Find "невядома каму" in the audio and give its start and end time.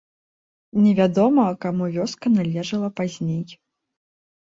0.85-1.91